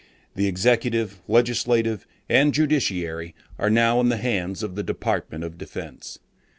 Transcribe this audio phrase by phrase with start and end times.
[0.33, 6.17] The executive, legislative, and judiciary are now in the hands of the Department of Defense.